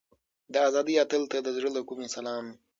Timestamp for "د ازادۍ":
0.53-0.95